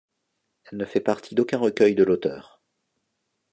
Elle 0.63 0.79
ne 0.79 0.85
fait 0.85 0.99
partie 0.99 1.35
d'aucun 1.35 1.59
recueil 1.59 1.93
de 1.93 2.03
l'auteur. 2.03 2.63